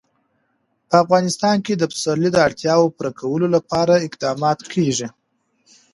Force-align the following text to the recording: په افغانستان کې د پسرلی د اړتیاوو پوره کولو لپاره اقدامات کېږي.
په 0.87 0.95
افغانستان 1.03 1.57
کې 1.65 1.73
د 1.77 1.83
پسرلی 1.91 2.29
د 2.33 2.37
اړتیاوو 2.47 2.93
پوره 2.95 3.11
کولو 3.19 3.47
لپاره 3.55 4.03
اقدامات 4.07 4.59
کېږي. 4.73 5.07